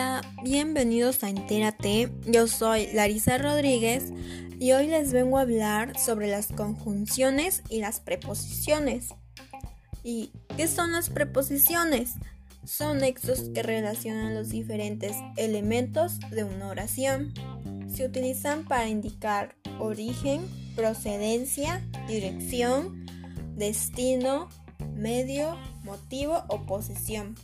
Hola, 0.00 0.22
bienvenidos 0.42 1.22
a 1.22 1.28
Entérate. 1.28 2.10
Yo 2.24 2.46
soy 2.46 2.86
Larisa 2.94 3.36
Rodríguez 3.36 4.14
y 4.58 4.72
hoy 4.72 4.86
les 4.86 5.12
vengo 5.12 5.36
a 5.36 5.42
hablar 5.42 5.98
sobre 5.98 6.28
las 6.28 6.46
conjunciones 6.46 7.62
y 7.68 7.80
las 7.80 8.00
preposiciones. 8.00 9.08
¿Y 10.02 10.32
qué 10.56 10.68
son 10.68 10.92
las 10.92 11.10
preposiciones? 11.10 12.14
Son 12.64 12.96
nexos 12.96 13.50
que 13.52 13.62
relacionan 13.62 14.34
los 14.34 14.48
diferentes 14.48 15.14
elementos 15.36 16.18
de 16.30 16.44
una 16.44 16.68
oración. 16.68 17.34
Se 17.94 18.06
utilizan 18.06 18.64
para 18.64 18.88
indicar 18.88 19.54
origen, 19.78 20.48
procedencia, 20.76 21.86
dirección, 22.08 23.04
destino, 23.54 24.48
medio, 24.94 25.58
motivo 25.84 26.42
o 26.48 26.62
posesión. 26.62 27.34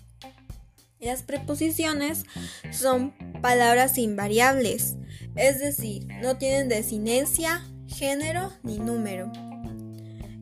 Las 1.00 1.22
preposiciones 1.22 2.24
son 2.72 3.14
palabras 3.42 3.98
invariables, 3.98 4.96
es 5.34 5.60
decir, 5.60 6.06
no 6.22 6.38
tienen 6.38 6.68
desinencia, 6.68 7.62
género 7.86 8.50
ni 8.62 8.78
número. 8.78 9.30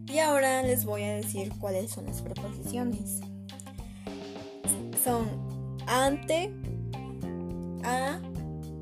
Y 0.06 0.20
ahora 0.20 0.62
les 0.62 0.84
voy 0.84 1.02
a 1.02 1.16
decir 1.16 1.52
cuáles 1.58 1.90
son 1.90 2.06
las 2.06 2.22
preposiciones. 2.22 3.20
Son 5.02 5.28
ante, 5.86 6.52
a, 7.82 8.20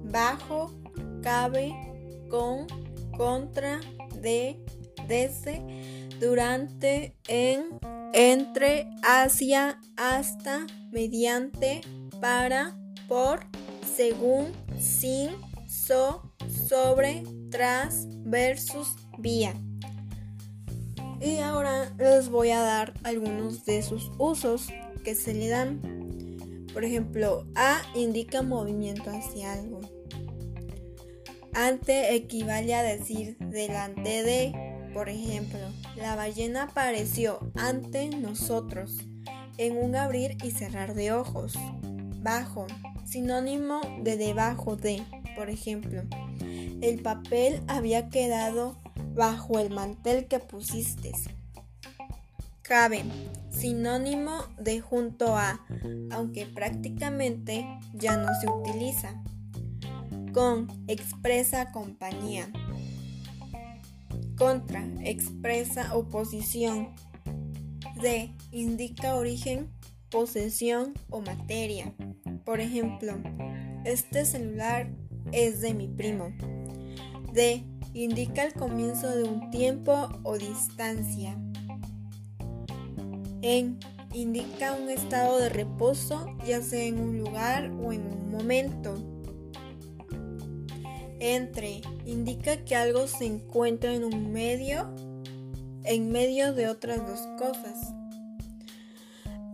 bajo, 0.04 0.74
cabe, 1.22 1.74
con, 2.28 2.66
contra, 3.16 3.80
de, 4.20 4.62
desde, 5.08 5.62
durante, 6.20 7.16
en, 7.28 7.80
entre, 8.12 8.88
hacia, 9.02 9.80
hasta, 9.96 10.66
mediante, 10.90 11.80
para, 12.20 12.76
por, 13.08 13.40
según, 13.96 14.52
sin, 14.78 15.30
so, 15.66 16.32
sobre, 16.68 17.22
tras, 17.50 18.06
versus, 18.24 18.96
vía. 19.18 19.54
Y 21.20 21.38
ahora 21.38 21.94
les 21.98 22.28
voy 22.28 22.50
a 22.50 22.60
dar 22.60 22.94
algunos 23.04 23.64
de 23.64 23.82
sus 23.82 24.10
usos 24.18 24.68
que 25.04 25.14
se 25.14 25.32
le 25.32 25.48
dan. 25.48 25.80
Por 26.72 26.84
ejemplo, 26.84 27.46
a 27.54 27.80
indica 27.94 28.42
movimiento 28.42 29.10
hacia 29.10 29.52
algo. 29.52 29.80
Ante 31.54 32.14
equivale 32.14 32.74
a 32.74 32.82
decir 32.82 33.36
delante 33.38 34.22
de, 34.22 34.52
por 34.92 35.08
ejemplo, 35.08 35.60
la 35.96 36.16
ballena 36.16 36.64
apareció 36.64 37.40
ante 37.56 38.08
nosotros 38.08 38.98
en 39.58 39.76
un 39.76 39.96
abrir 39.96 40.36
y 40.42 40.50
cerrar 40.50 40.94
de 40.94 41.12
ojos. 41.12 41.54
Bajo, 42.22 42.66
sinónimo 43.04 43.80
de 44.02 44.16
debajo 44.16 44.76
de, 44.76 45.02
por 45.36 45.50
ejemplo, 45.50 46.02
el 46.80 47.00
papel 47.00 47.62
había 47.68 48.08
quedado 48.08 48.76
bajo 49.14 49.58
el 49.58 49.70
mantel 49.70 50.26
que 50.28 50.38
pusiste. 50.38 51.12
Cabe, 52.62 53.02
sinónimo 53.50 54.44
de 54.58 54.80
junto 54.80 55.36
a, 55.36 55.60
aunque 56.10 56.46
prácticamente 56.46 57.66
ya 57.94 58.16
no 58.16 58.28
se 58.40 58.48
utiliza. 58.48 59.22
Con, 60.32 60.68
expresa 60.88 61.72
compañía 61.72 62.50
contra, 64.36 64.84
expresa 65.02 65.94
oposición. 65.96 66.90
De, 68.00 68.32
indica 68.50 69.14
origen, 69.14 69.70
posesión 70.10 70.94
o 71.08 71.20
materia. 71.20 71.94
Por 72.44 72.60
ejemplo, 72.60 73.14
este 73.84 74.24
celular 74.24 74.90
es 75.32 75.60
de 75.60 75.74
mi 75.74 75.88
primo. 75.88 76.32
De, 77.32 77.64
indica 77.94 78.44
el 78.44 78.52
comienzo 78.54 79.08
de 79.08 79.24
un 79.24 79.50
tiempo 79.50 80.08
o 80.22 80.36
distancia. 80.36 81.38
En, 83.42 83.78
indica 84.12 84.74
un 84.74 84.90
estado 84.90 85.38
de 85.38 85.48
reposo, 85.48 86.26
ya 86.46 86.62
sea 86.62 86.84
en 86.84 87.00
un 87.00 87.18
lugar 87.18 87.70
o 87.82 87.92
en 87.92 88.02
un 88.02 88.30
momento. 88.30 89.11
Entre 91.24 91.82
indica 92.04 92.64
que 92.64 92.74
algo 92.74 93.06
se 93.06 93.26
encuentra 93.26 93.94
en 93.94 94.02
un 94.02 94.32
medio, 94.32 94.92
en 95.84 96.10
medio 96.10 96.52
de 96.52 96.66
otras 96.66 96.98
dos 97.06 97.20
cosas. 97.38 97.94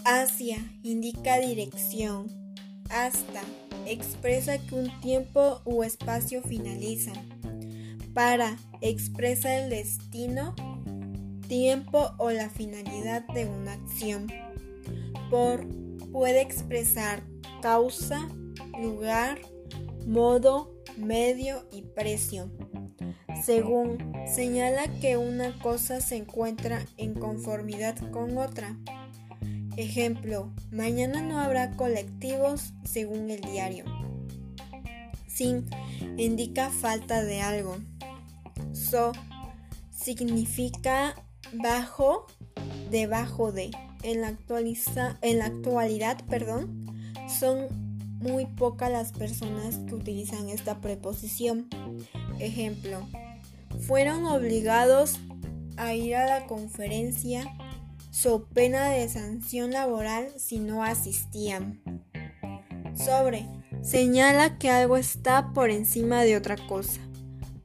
Hacia 0.07 0.57
indica 0.83 1.39
dirección. 1.39 2.29
Hasta 2.89 3.43
expresa 3.85 4.57
que 4.57 4.77
un 4.77 4.99
tiempo 5.03 5.61
u 5.67 5.83
espacio 5.83 6.41
finaliza. 6.41 7.13
Para 8.15 8.57
expresa 8.81 9.55
el 9.59 9.69
destino, 9.69 10.55
tiempo 11.49 12.13
o 12.17 12.31
la 12.31 12.49
finalidad 12.49 13.29
de 13.29 13.45
una 13.45 13.75
acción. 13.75 14.27
Por 15.29 15.67
puede 16.13 16.41
expresar 16.41 17.25
causa, 17.61 18.27
lugar, 18.81 19.39
modo, 20.07 20.78
medio 20.99 21.67
y 21.73 21.83
precio. 21.83 22.51
Según 23.45 23.99
señala 24.27 24.89
que 25.01 25.17
una 25.17 25.59
cosa 25.61 26.01
se 26.01 26.17
encuentra 26.17 26.85
en 26.97 27.15
conformidad 27.15 27.97
con 28.11 28.37
otra. 28.37 28.77
Ejemplo, 29.77 30.53
mañana 30.73 31.23
no 31.23 31.39
habrá 31.39 31.71
colectivos 31.77 32.73
según 32.85 33.31
el 33.31 33.41
diario. 33.41 33.85
Sin 35.29 35.67
indica 36.17 36.71
falta 36.71 37.23
de 37.23 37.41
algo. 37.41 37.77
So 38.73 39.13
significa 39.91 41.15
bajo, 41.53 42.27
debajo 42.91 43.53
de. 43.53 43.71
En 44.05 44.21
la, 44.21 44.29
actualiza, 44.29 45.19
en 45.23 45.39
la 45.39 45.47
actualidad, 45.47 46.25
perdón, 46.27 46.87
son 47.29 47.88
muy 48.19 48.47
pocas 48.47 48.91
las 48.91 49.13
personas 49.13 49.79
que 49.87 49.95
utilizan 49.95 50.49
esta 50.49 50.81
preposición. 50.81 51.69
Ejemplo, 52.39 53.07
fueron 53.81 54.27
obligados 54.27 55.19
a 55.77 55.95
ir 55.95 56.17
a 56.17 56.27
la 56.27 56.47
conferencia 56.47 57.45
so 58.11 58.47
pena 58.47 58.89
de 58.91 59.09
sanción 59.09 59.71
laboral 59.71 60.29
si 60.37 60.59
no 60.59 60.83
asistían. 60.83 61.81
Sobre, 62.95 63.47
señala 63.83 64.59
que 64.59 64.71
algo 64.71 64.97
está 64.97 65.53
por 65.53 65.71
encima 65.71 66.23
de 66.23 66.37
otra 66.37 66.57
cosa. 66.67 67.01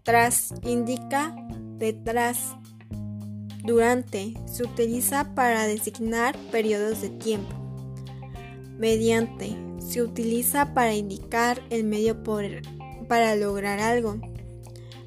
Tras 0.03 0.53
indica 0.63 1.36
detrás. 1.78 2.56
Durante 3.63 4.34
se 4.46 4.63
utiliza 4.63 5.34
para 5.36 5.66
designar 5.66 6.38
periodos 6.52 7.02
de 7.02 7.09
tiempo. 7.09 7.62
Mediante 8.84 9.56
se 9.80 10.02
utiliza 10.02 10.74
para 10.74 10.94
indicar 10.94 11.64
el 11.70 11.86
medio 11.86 12.22
para 13.08 13.34
lograr 13.38 13.80
algo. 13.80 14.20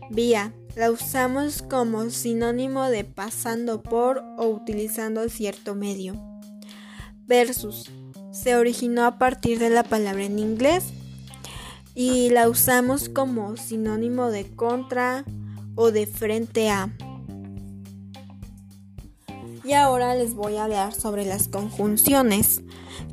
Vía 0.08 0.54
la 0.74 0.90
usamos 0.90 1.60
como 1.60 2.08
sinónimo 2.08 2.84
de 2.84 3.04
pasando 3.04 3.82
por 3.82 4.24
o 4.38 4.46
utilizando 4.46 5.28
cierto 5.28 5.74
medio. 5.74 6.14
Versus 7.26 7.90
se 8.32 8.56
originó 8.56 9.04
a 9.04 9.18
partir 9.18 9.58
de 9.58 9.68
la 9.68 9.82
palabra 9.82 10.24
en 10.24 10.38
inglés 10.38 10.84
y 11.94 12.30
la 12.30 12.48
usamos 12.48 13.10
como 13.10 13.58
sinónimo 13.58 14.30
de 14.30 14.56
contra 14.56 15.22
o 15.74 15.90
de 15.90 16.06
frente 16.06 16.70
a. 16.70 16.96
Y 19.66 19.72
ahora 19.72 20.14
les 20.14 20.34
voy 20.34 20.56
a 20.56 20.64
hablar 20.64 20.94
sobre 20.94 21.24
las 21.24 21.48
conjunciones 21.48 22.62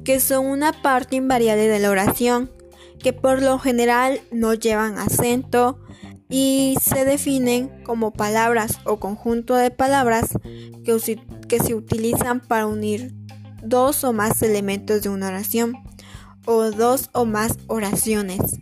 que 0.06 0.20
son 0.20 0.46
una 0.46 0.72
parte 0.72 1.16
invariable 1.16 1.68
de 1.68 1.80
la 1.80 1.90
oración, 1.90 2.52
que 3.00 3.12
por 3.12 3.42
lo 3.42 3.58
general 3.58 4.22
no 4.32 4.54
llevan 4.54 5.00
acento 5.00 5.80
y 6.30 6.76
se 6.80 7.06
definen 7.06 7.84
como 7.84 8.14
palabras 8.14 8.80
o 8.86 9.00
conjunto 9.00 9.56
de 9.56 9.72
palabras 9.72 10.30
que, 10.86 11.20
que 11.48 11.60
se 11.60 11.74
utilizan 11.74 12.40
para 12.40 12.68
unir 12.68 13.16
dos 13.64 14.04
o 14.04 14.14
más 14.14 14.44
elementos 14.44 15.02
de 15.02 15.10
una 15.10 15.30
oración 15.30 15.74
o 16.46 16.70
dos 16.70 17.10
o 17.14 17.26
más 17.26 17.58
oraciones, 17.66 18.60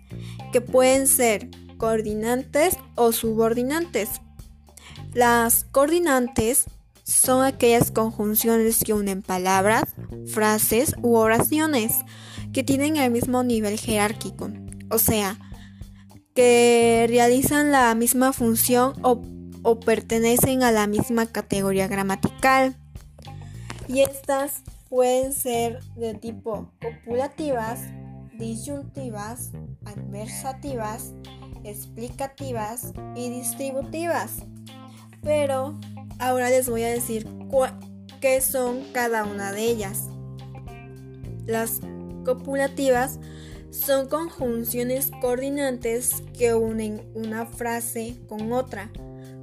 que 0.54 0.62
pueden 0.62 1.08
ser 1.08 1.50
coordinantes 1.78 2.78
o 2.96 3.12
subordinantes. 3.12 4.22
Las 5.14 5.66
coordinantes 5.66 6.68
son 7.12 7.44
aquellas 7.44 7.92
conjunciones 7.92 8.84
que 8.84 8.94
unen 8.94 9.22
palabras, 9.22 9.84
frases 10.28 10.96
u 11.02 11.16
oraciones 11.16 11.94
que 12.54 12.64
tienen 12.64 12.98
el 12.98 13.12
mismo 13.12 13.44
nivel 13.44 13.80
jerárquico, 13.80 14.50
o 14.90 14.98
sea, 14.98 15.38
que 16.34 17.06
realizan 17.10 17.72
la 17.72 17.94
misma 17.96 18.34
función 18.34 18.94
o, 19.04 19.22
pertenecen 19.80 20.64
a 20.64 20.72
la 20.72 20.88
misma 20.88 21.28
categoría 21.28 21.88
gramatical. 21.88 22.76
Y 23.88 24.02
estas 24.02 24.64
pueden 24.90 25.34
ser 25.34 25.84
de 25.96 26.14
tipo 26.16 26.72
copulativas, 26.82 27.82
disyuntivas, 28.38 29.52
adversativas, 29.86 31.14
explicativas 31.64 32.94
y 33.16 33.30
distributivas. 33.30 34.38
Pero 35.22 35.80
ahora 36.22 36.52
les 36.52 36.70
voy 36.70 36.84
a 36.84 36.90
decir 36.90 37.28
qué 38.22 38.40
son 38.42 38.84
cada 38.94 39.26
una 39.26 39.52
de 39.52 39.64
ellas. 39.64 40.08
Las 41.46 41.82
copulativas 42.24 43.20
son 43.72 44.08
conjunciones 44.08 45.12
coordinantes 45.20 46.22
que 46.38 46.54
unen 46.54 47.02
una 47.16 47.46
frase 47.46 48.22
con 48.30 48.54
otra, 48.54 48.92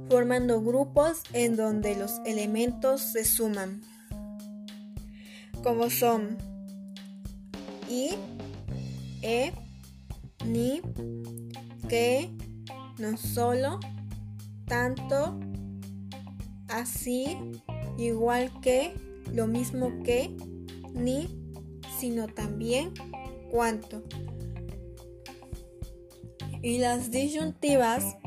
formando 0.09 0.61
grupos 0.61 1.21
en 1.33 1.57
donde 1.57 1.95
los 1.95 2.21
elementos 2.25 3.01
se 3.01 3.25
suman, 3.25 3.81
como 5.61 5.89
son 5.89 6.37
y, 7.89 8.11
e, 9.21 9.51
ni, 10.45 10.81
que, 11.89 12.29
no 12.97 13.17
solo, 13.17 13.79
tanto, 14.65 15.37
así, 16.69 17.37
igual 17.97 18.51
que, 18.61 18.93
lo 19.33 19.47
mismo 19.47 20.03
que, 20.03 20.35
ni, 20.93 21.27
sino 21.99 22.27
también, 22.27 22.93
cuánto. 23.51 24.03
Y 26.61 26.79
las 26.79 27.11
disyuntivas 27.11 28.17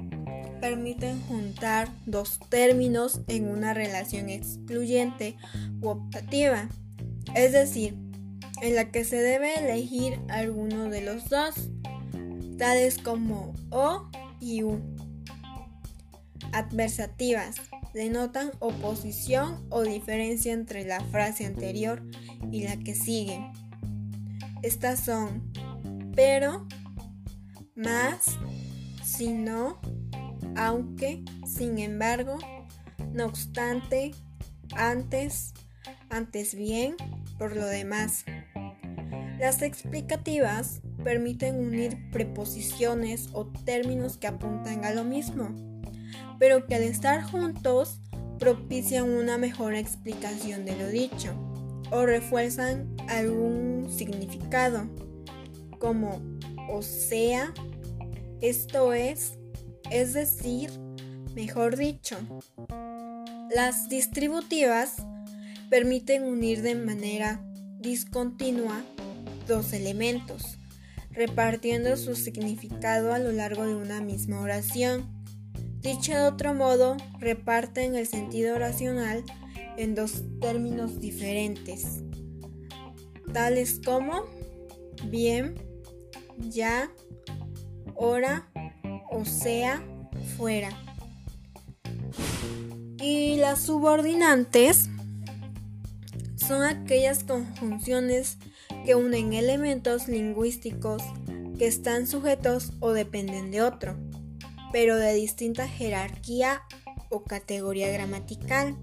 permiten 0.60 1.20
juntar 1.22 1.88
dos 2.06 2.38
términos 2.48 3.20
en 3.26 3.48
una 3.48 3.74
relación 3.74 4.28
excluyente 4.28 5.36
u 5.80 5.88
optativa, 5.88 6.68
es 7.34 7.52
decir, 7.52 7.96
en 8.62 8.76
la 8.76 8.90
que 8.90 9.04
se 9.04 9.16
debe 9.16 9.54
elegir 9.58 10.20
alguno 10.28 10.84
de 10.84 11.00
los 11.02 11.28
dos, 11.28 11.54
tales 12.58 12.98
como 12.98 13.52
o 13.70 14.08
y 14.40 14.62
u. 14.62 14.80
Adversativas 16.52 17.56
denotan 17.94 18.50
oposición 18.58 19.66
o 19.70 19.82
diferencia 19.82 20.52
entre 20.52 20.84
la 20.84 21.00
frase 21.00 21.46
anterior 21.46 22.02
y 22.50 22.64
la 22.64 22.76
que 22.76 22.94
sigue. 22.94 23.40
Estas 24.62 25.00
son 25.00 25.52
pero, 26.14 26.66
más, 27.74 28.38
si 29.02 29.32
no, 29.32 29.80
aunque, 30.56 31.24
sin 31.46 31.78
embargo, 31.78 32.38
no 33.12 33.26
obstante, 33.26 34.12
antes, 34.76 35.54
antes 36.10 36.54
bien, 36.54 36.96
por 37.38 37.56
lo 37.56 37.66
demás. 37.66 38.24
Las 39.38 39.62
explicativas 39.62 40.82
permiten 41.02 41.56
unir 41.56 42.10
preposiciones 42.12 43.28
o 43.32 43.46
términos 43.46 44.18
que 44.18 44.26
apuntan 44.26 44.84
a 44.84 44.92
lo 44.92 45.04
mismo, 45.04 45.48
pero 46.42 46.66
que 46.66 46.74
al 46.74 46.82
estar 46.82 47.22
juntos 47.22 48.00
propician 48.40 49.08
una 49.08 49.38
mejor 49.38 49.74
explicación 49.74 50.64
de 50.64 50.74
lo 50.74 50.88
dicho 50.88 51.36
o 51.92 52.04
refuerzan 52.04 52.96
algún 53.08 53.86
significado, 53.88 54.88
como 55.78 56.20
o 56.68 56.82
sea, 56.82 57.54
esto 58.40 58.92
es, 58.92 59.38
es 59.92 60.14
decir, 60.14 60.72
mejor 61.36 61.76
dicho. 61.76 62.16
Las 63.54 63.88
distributivas 63.88 64.96
permiten 65.70 66.24
unir 66.24 66.62
de 66.62 66.74
manera 66.74 67.40
discontinua 67.78 68.82
dos 69.46 69.72
elementos, 69.72 70.58
repartiendo 71.12 71.96
su 71.96 72.16
significado 72.16 73.12
a 73.12 73.20
lo 73.20 73.30
largo 73.30 73.64
de 73.64 73.76
una 73.76 74.00
misma 74.00 74.40
oración. 74.40 75.21
Dicho 75.82 76.12
de 76.12 76.22
otro 76.22 76.54
modo, 76.54 76.96
reparten 77.18 77.96
el 77.96 78.06
sentido 78.06 78.54
oracional 78.54 79.24
en 79.76 79.96
dos 79.96 80.22
términos 80.40 81.00
diferentes, 81.00 82.02
tales 83.32 83.80
como 83.84 84.22
bien, 85.08 85.54
ya, 86.38 86.88
hora, 87.96 88.48
o 89.10 89.24
sea, 89.24 89.82
fuera. 90.36 90.70
Y 93.00 93.36
las 93.38 93.62
subordinantes 93.62 94.88
son 96.36 96.62
aquellas 96.62 97.24
conjunciones 97.24 98.38
que 98.84 98.94
unen 98.94 99.32
elementos 99.32 100.06
lingüísticos 100.06 101.02
que 101.58 101.66
están 101.66 102.06
sujetos 102.06 102.72
o 102.78 102.92
dependen 102.92 103.50
de 103.50 103.62
otro, 103.62 103.96
pero 104.72 104.96
de 104.96 105.14
distinta 105.14 105.68
jerarquía 105.68 106.62
o 107.10 107.24
categoría 107.24 107.90
gramatical. 107.90 108.76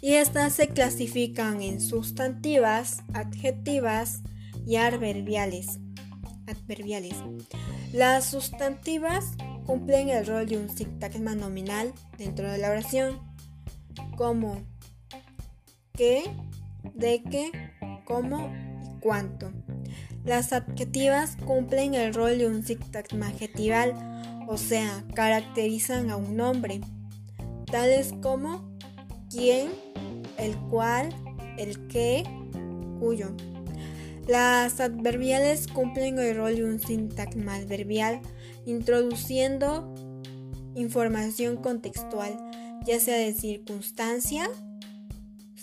Y 0.00 0.14
estas 0.14 0.52
se 0.52 0.68
clasifican 0.68 1.62
en 1.62 1.80
sustantivas, 1.80 2.98
adjetivas 3.14 4.20
y 4.66 4.76
adverbiales. 4.76 5.80
adverbiales. 6.46 7.16
Las 7.92 8.26
sustantivas 8.26 9.32
cumplen 9.64 10.10
el 10.10 10.26
rol 10.26 10.46
de 10.46 10.58
un 10.58 10.68
sintagma 10.68 11.34
nominal 11.34 11.94
dentro 12.18 12.50
de 12.50 12.58
la 12.58 12.70
oración, 12.70 13.18
como 14.16 14.62
qué, 15.94 16.24
de 16.94 17.22
qué, 17.22 17.50
cómo 18.04 18.52
y 18.84 19.00
cuánto. 19.00 19.52
Las 20.24 20.52
adjetivas 20.52 21.36
cumplen 21.44 21.94
el 21.94 22.14
rol 22.14 22.38
de 22.38 22.46
un 22.46 22.62
sintagma 22.62 23.28
adjetival, 23.28 23.94
o 24.48 24.56
sea, 24.56 25.04
caracterizan 25.14 26.10
a 26.10 26.16
un 26.16 26.36
nombre, 26.36 26.80
tales 27.70 28.14
como 28.22 28.76
quién, 29.30 29.68
el 30.38 30.56
cual, 30.70 31.10
el 31.58 31.86
qué, 31.88 32.24
cuyo. 32.98 33.34
Las 34.26 34.80
adverbiales 34.80 35.66
cumplen 35.66 36.18
el 36.18 36.36
rol 36.36 36.56
de 36.56 36.64
un 36.64 36.80
sintagma 36.80 37.56
adverbial, 37.56 38.20
introduciendo 38.64 39.94
información 40.74 41.56
contextual, 41.56 42.34
ya 42.86 42.98
sea 42.98 43.18
de 43.18 43.34
circunstancia, 43.34 44.48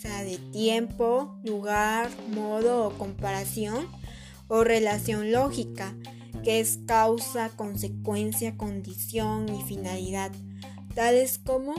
sea, 0.02 0.24
de 0.24 0.38
tiempo, 0.52 1.40
lugar, 1.44 2.10
modo 2.34 2.88
o 2.88 2.98
comparación, 2.98 3.88
o 4.52 4.66
relación 4.66 5.32
lógica, 5.32 5.96
que 6.44 6.60
es 6.60 6.80
causa, 6.86 7.52
consecuencia, 7.56 8.58
condición 8.58 9.48
y 9.48 9.64
finalidad, 9.64 10.34
tales 10.94 11.40
como 11.40 11.74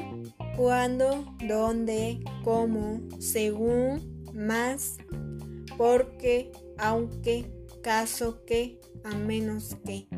cuándo, 0.56 1.36
dónde, 1.46 2.24
cómo, 2.42 2.98
según, 3.18 4.24
más, 4.32 4.96
porque, 5.76 6.50
aunque, 6.78 7.52
caso 7.82 8.42
que, 8.46 8.80
a 9.04 9.14
menos 9.16 9.76
que. 9.84 10.08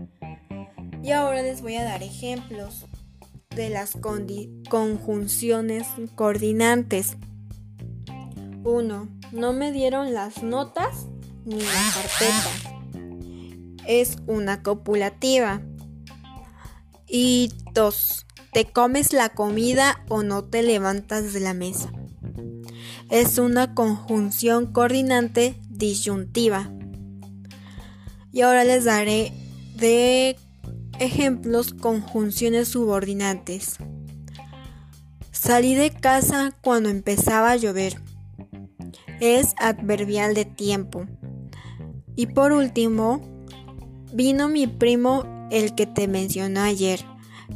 Y 1.03 1.11
ahora 1.11 1.43
les 1.43 1.61
voy 1.61 1.75
a 1.75 1.83
dar 1.83 2.05
ejemplos 2.05 2.87
de 3.51 3.69
las 3.69 3.97
conjunciones 4.69 5.89
coordinantes. 6.15 7.17
1. 8.63 9.09
No 9.33 9.53
me 9.53 9.73
dieron 9.73 10.15
las 10.15 10.45
notas 10.45 11.09
ni 11.45 11.61
la 11.61 11.93
carpeta. 11.95 12.51
Es 13.87 14.17
una 14.27 14.63
copulativa. 14.63 15.63
Y 17.07 17.53
2. 17.75 18.27
Te 18.53 18.65
comes 18.67 19.13
la 19.13 19.31
comida 19.31 20.05
o 20.09 20.23
no 20.23 20.45
te 20.45 20.63
levantas 20.63 21.33
de 21.33 21.41
la 21.41 21.55
mesa. 21.55 21.93
Es 23.11 23.39
una 23.39 23.75
conjunción 23.75 24.73
coordinante 24.73 25.61
disyuntiva. 25.69 26.73
Y 28.33 28.41
ahora 28.41 28.65
les 28.65 28.85
daré 28.85 29.33
de 29.77 30.37
ejemplos 30.99 31.75
conjunciones 31.75 32.69
subordinantes. 32.69 33.77
Salí 35.31 35.75
de 35.75 35.91
casa 35.91 36.57
cuando 36.63 36.89
empezaba 36.89 37.51
a 37.51 37.57
llover 37.57 38.01
es 39.21 39.55
adverbial 39.59 40.35
de 40.35 40.45
tiempo. 40.45 41.07
Y 42.17 42.27
por 42.27 42.53
último, 42.53 43.21
vino 44.13 44.49
mi 44.49 44.67
primo 44.67 45.49
el 45.51 45.75
que 45.75 45.87
te 45.87 46.09
mencionó 46.09 46.61
ayer. 46.61 47.01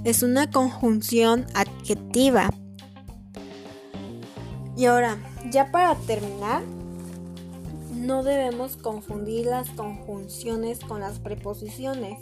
Es 0.05 0.23
una 0.23 0.51
conjunción 0.51 1.47
adjetiva. 1.55 2.51
Y 4.77 4.87
ahora, 4.87 5.19
ya 5.51 5.71
para 5.71 5.95
terminar, 5.95 6.63
no 7.93 8.23
debemos 8.23 8.77
confundir 8.77 9.47
las 9.47 9.69
conjunciones 9.71 10.81
con 10.81 11.01
las 11.01 11.19
preposiciones, 11.19 12.19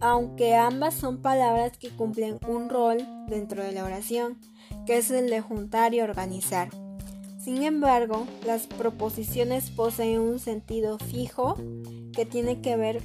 aunque 0.00 0.54
ambas 0.54 0.94
son 0.94 1.18
palabras 1.18 1.76
que 1.78 1.90
cumplen 1.90 2.38
un 2.46 2.68
rol 2.68 2.98
dentro 3.28 3.62
de 3.62 3.72
la 3.72 3.84
oración, 3.84 4.38
que 4.86 4.98
es 4.98 5.10
el 5.10 5.28
de 5.30 5.40
juntar 5.40 5.94
y 5.94 6.00
organizar. 6.00 6.68
Sin 7.46 7.62
embargo, 7.62 8.26
las 8.44 8.66
proposiciones 8.66 9.70
poseen 9.70 10.18
un 10.18 10.40
sentido 10.40 10.98
fijo 10.98 11.54
que 12.12 12.26
tiene 12.26 12.60
que 12.60 12.76
ver 12.76 13.04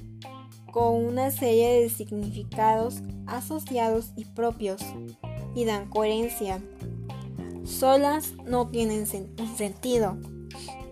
con 0.71 0.95
una 0.95 1.29
serie 1.29 1.79
de 1.79 1.89
significados 1.89 3.03
asociados 3.27 4.13
y 4.15 4.25
propios 4.25 4.81
y 5.53 5.65
dan 5.65 5.87
coherencia. 5.89 6.59
Solas 7.65 8.33
no 8.43 8.67
tienen 8.69 9.05
un 9.37 9.57
sentido, 9.57 10.17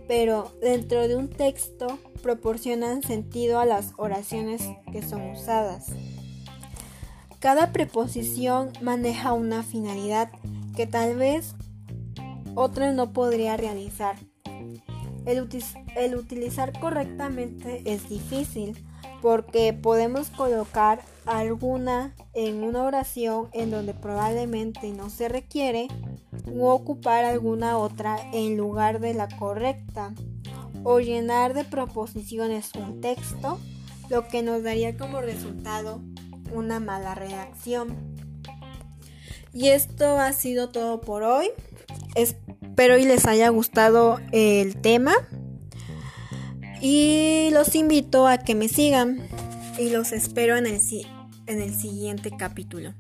pero 0.08 0.54
dentro 0.62 1.08
de 1.08 1.16
un 1.16 1.28
texto 1.28 1.98
proporcionan 2.22 3.02
sentido 3.02 3.60
a 3.60 3.66
las 3.66 3.94
oraciones 3.98 4.62
que 4.92 5.02
son 5.02 5.32
usadas. 5.32 5.88
Cada 7.40 7.72
preposición 7.72 8.74
maneja 8.84 9.34
una 9.34 9.64
finalidad 9.64 10.30
que 10.76 10.86
tal 10.86 11.16
vez 11.16 11.56
otra 12.60 12.92
no 12.92 13.14
podría 13.14 13.56
realizar. 13.56 14.18
El, 15.26 15.48
el, 15.96 16.16
utilizar 16.16 16.78
correctamente 16.78 17.82
es 17.86 18.10
difícil 18.10 18.76
porque 19.22 19.72
podemos 19.72 20.30
colocar 20.30 21.02
alguna 21.26 22.16
en 22.34 22.64
una 22.64 22.84
oración 22.84 23.48
en 23.54 23.72
donde 23.72 23.94
probablemente 23.94 24.92
no 24.92 25.10
se 25.10 25.30
requiere 25.30 25.88
u 26.48 26.66
ocupar 26.66 27.24
alguna 27.24 27.78
otra 27.78 28.18
en 28.34 28.58
lugar 28.58 29.00
de 29.00 29.14
la 29.14 29.30
correcta 29.38 30.14
o 30.84 31.00
llenar 31.00 31.54
de 31.54 31.64
proposiciones 31.64 32.72
un 32.76 33.00
texto, 33.00 33.58
lo 34.10 34.28
que 34.28 34.42
nos 34.42 34.64
daría 34.64 34.98
como 34.98 35.22
resultado 35.22 36.02
una 36.54 36.82
mala 36.82 37.16
redacción. 37.16 37.96
Y 39.54 39.70
esto 39.70 40.20
ha 40.20 40.34
sido 40.34 40.70
todo 40.70 41.00
por 41.00 41.24
hoy. 41.24 41.52
Espero 42.22 42.98
y 42.98 43.06
les 43.06 43.26
haya 43.26 43.50
gustado 43.50 44.20
el 44.32 44.76
tema. 44.78 45.14
Y 46.82 47.50
los 47.52 47.76
invito 47.76 48.28
a 48.28 48.38
que 48.38 48.56
me 48.56 48.68
sigan. 48.68 49.28
Y 49.78 49.90
los 49.90 50.12
espero 50.12 50.58
en 50.58 50.66
el, 50.66 50.80
en 51.48 51.62
el 51.62 51.74
siguiente 51.74 52.32
capítulo. 52.38 52.94